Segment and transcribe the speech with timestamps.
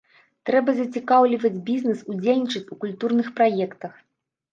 [0.49, 3.93] Трэба зацікаўліваць бізнэс удзельнічаць у культурных праектах.